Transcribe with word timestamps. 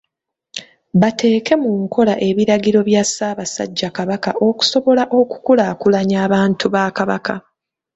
Bateeke 1.01 1.53
mu 1.63 1.71
nkola 1.83 2.13
ebiragiro 2.27 2.79
bya 2.89 3.03
Ssaabasajja 3.07 3.89
Kabaka, 3.97 4.31
okusobola 4.47 5.03
okukulaakulanya 5.19 6.17
abantu 6.25 6.65
ba 6.73 6.83
Kabaka. 6.97 7.35